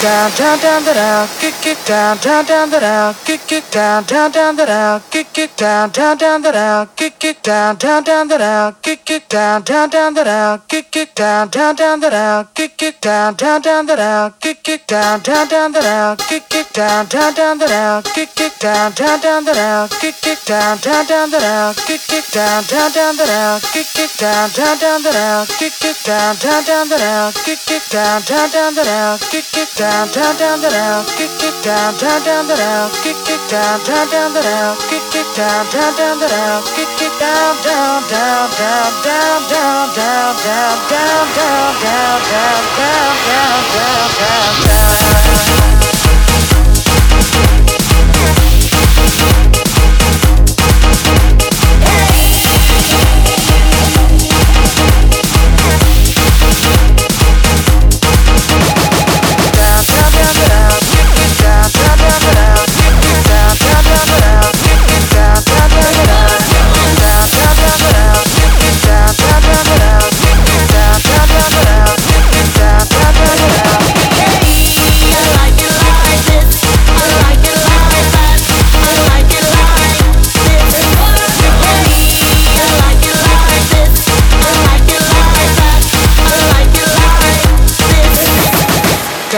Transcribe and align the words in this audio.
down, 0.00 0.30
down, 0.36 0.58
down, 0.60 0.84
da 0.84 0.94
down, 0.94 1.28
kick 1.40 1.66
it 1.66 1.78
down, 1.84 2.16
down, 2.18 2.44
down, 2.44 2.70
da 2.70 2.78
down, 2.78 3.14
kick 3.24 3.52
it 3.52 3.70
down, 3.70 4.04
down, 4.04 4.30
down, 4.30 4.56
da 4.56 4.64
down, 4.64 5.00
kick 5.10 5.38
it 5.38 5.56
down, 5.56 5.88
down, 5.90 6.16
down, 6.16 6.42
da 6.42 6.52
down, 6.52 6.86
kick 6.98 7.30
it 7.30 7.48
down, 7.48 7.76
down, 7.76 8.04
down, 8.04 8.28
da 8.28 8.38
down, 8.38 8.76
kick 8.84 9.10
it 9.10 9.26
down, 9.26 9.60
down, 9.62 9.88
down, 9.88 10.14
da 10.14 10.24
down, 10.24 10.60
kick 10.68 10.94
it 10.94 11.16
down, 11.16 11.46
down, 11.50 11.74
down, 11.74 11.98
da 11.98 12.10
down, 12.10 12.46
kick 12.54 12.98
it 13.02 13.06
down, 13.06 13.34
down, 13.34 13.60
down, 13.60 13.92
da 13.92 13.96
down, 13.96 14.32
kick 14.36 14.68
it 14.68 14.86
down, 14.86 15.20
down, 15.20 15.48
down, 15.48 15.72
da 15.72 15.80
down, 15.82 16.16
kick 16.16 16.54
it 16.54 16.72
down, 16.72 17.04
down, 17.06 17.34
down, 17.34 17.58
da 17.58 17.66
down, 17.66 18.02
kick 18.04 18.40
it 18.40 18.58
down, 18.60 18.92
down, 18.94 19.20
down, 19.20 19.44
da 19.44 19.52
down, 19.52 19.88
kick 19.88 20.26
it 20.26 20.44
down, 20.46 20.78
down, 20.80 21.10
down, 21.10 21.28
da 21.28 21.38
down, 21.42 21.74
kick 21.74 22.10
it 22.10 22.30
down, 22.30 22.62
down, 22.66 22.92
down, 22.92 23.16
da 23.16 23.24
down, 23.26 23.60
kick 23.72 23.98
it 23.98 24.18
down, 24.18 24.50
down, 24.54 24.78
down, 24.78 25.02
da 25.02 25.12
down, 25.12 25.46
kick 25.58 25.84
it 25.84 25.98
down, 26.06 26.36
down, 26.36 26.64
down, 26.64 26.88
da 26.88 26.98
down, 26.98 27.32
kick 27.32 27.70
it 27.70 27.90
down, 27.90 28.22
down, 28.22 28.50
down, 28.50 28.74
da 28.74 28.84
down, 28.84 29.18
kick 29.18 29.56
it 29.56 29.76
down, 29.76 29.87
down, 29.88 30.36
down, 30.36 30.60
da 30.60 30.68
down, 30.68 31.04
kick 31.16 31.30
it 31.40 31.64
down, 31.64 31.96
down, 31.96 32.22
down, 32.22 32.46
da 32.46 32.56
down, 32.56 32.90
kick 33.02 33.16
it 33.28 33.40
down, 33.48 33.80
down, 33.84 34.08
down, 34.10 34.34
da 34.34 34.42
down, 34.42 34.76
kick 34.88 35.14
it 35.14 35.28
down, 35.36 35.64
down, 35.72 35.96
down, 35.96 36.18
da 36.20 36.28
down, 36.28 36.62
kick 36.76 37.00
it 37.00 37.14
down, 37.18 37.56
down, 37.64 38.02
down, 38.08 38.50
down, 38.58 38.90
down, 39.04 39.40
down, 39.48 39.88
down, 39.94 39.94
down, 39.94 40.36
down, 40.36 40.76
down, 40.76 41.24
down, 41.48 41.74
down, 41.80 42.20
down, 42.28 42.64
down, 42.76 43.14
down, 43.24 44.10
down, 44.18 44.37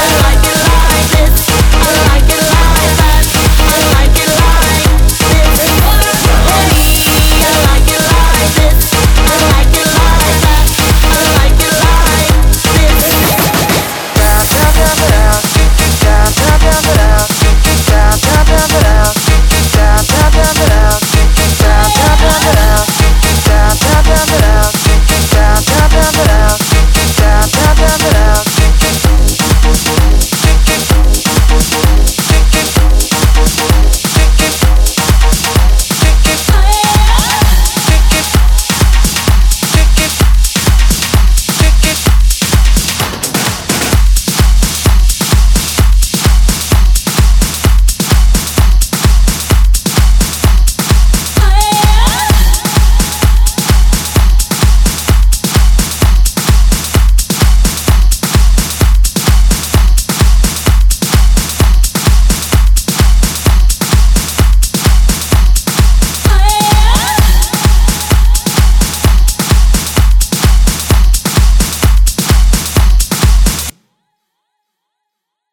I 0.00 0.22
like 0.22 0.37